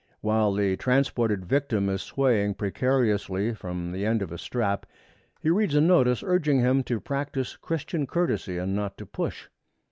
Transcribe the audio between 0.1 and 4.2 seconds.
While the transported victim is swaying precariously from the